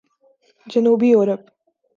[0.71, 1.41] جنوبی یورپ